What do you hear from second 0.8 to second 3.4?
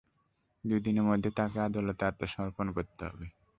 দিনের মধ্যে তাকে আদালতে আত্মসমর্পণ করতে হবে।